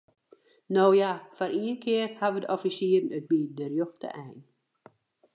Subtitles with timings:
[0.75, 4.37] No ja, foar ien kear hawwe de offisieren it by de rjochte ein.